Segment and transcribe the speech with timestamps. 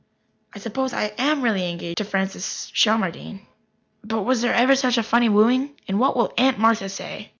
[0.53, 3.41] I suppose I am really engaged to Francis Shelmardine.
[4.03, 5.71] But was there ever such a funny wooing?
[5.87, 7.29] And what will Aunt Martha say?